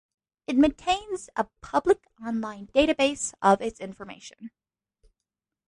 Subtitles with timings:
[0.47, 4.49] It maintains a public online database of its information.